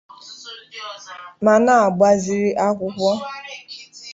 [1.43, 3.09] ma na-agbaziri akwụkwọ